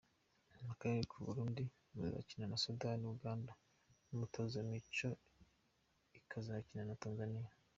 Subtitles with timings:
[0.67, 1.63] Mu karere u Burundi
[1.95, 3.51] buzakina na Sudani, Uganda
[4.07, 5.09] y’umutoza Micho
[6.19, 7.47] ikazakina na Tanzania.